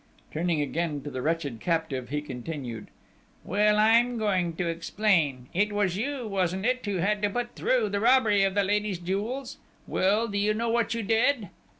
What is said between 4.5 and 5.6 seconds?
to explain...